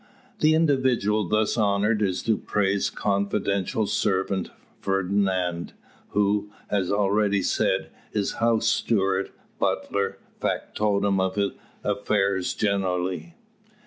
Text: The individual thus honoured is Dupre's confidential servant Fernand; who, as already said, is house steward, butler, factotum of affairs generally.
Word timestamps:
The 0.39 0.55
individual 0.55 1.27
thus 1.27 1.59
honoured 1.59 2.01
is 2.01 2.23
Dupre's 2.23 2.89
confidential 2.89 3.85
servant 3.85 4.49
Fernand; 4.79 5.73
who, 6.07 6.51
as 6.71 6.91
already 6.91 7.43
said, 7.43 7.91
is 8.11 8.39
house 8.41 8.65
steward, 8.65 9.29
butler, 9.59 10.17
factotum 10.39 11.19
of 11.19 11.37
affairs 11.83 12.55
generally. 12.55 13.35